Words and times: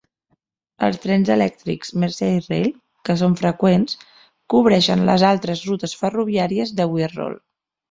Els 0.85 0.95
trens 1.01 1.27
elèctrics 1.33 1.93
Merseyrail, 2.03 2.71
que 3.11 3.17
són 3.21 3.37
freqüents, 3.43 3.95
cobreixen 4.55 5.07
les 5.13 5.29
altres 5.35 5.65
rutes 5.71 5.97
ferroviàries 6.03 6.77
de 6.83 6.91
Wirral. 6.97 7.41